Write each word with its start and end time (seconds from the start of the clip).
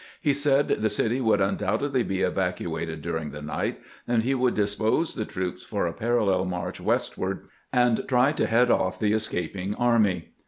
He 0.19 0.33
said 0.33 0.67
the 0.67 0.89
city 0.89 1.21
would 1.21 1.41
undoubtedly 1.41 2.01
be 2.01 2.21
evacuated 2.21 3.03
during 3.03 3.29
tbe 3.29 3.45
night, 3.45 3.79
and 4.07 4.23
he 4.23 4.33
would 4.33 4.55
dispose 4.55 5.13
the 5.13 5.25
troops 5.25 5.61
for 5.61 5.85
a 5.85 5.93
parallel 5.93 6.45
march, 6.45 6.81
westward, 6.81 7.43
and 7.71 8.03
try 8.07 8.31
to 8.31 8.47
head 8.47 8.71
off 8.71 8.97
the 8.99 9.13
escaping 9.13 9.75
army. 9.75 10.29